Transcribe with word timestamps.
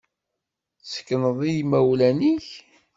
Tessekneḍ 0.79 1.39
i 1.49 1.51
imawlan-ik? 1.61 2.47